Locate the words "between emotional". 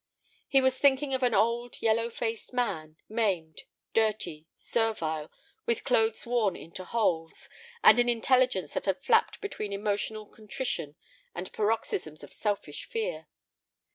9.41-10.25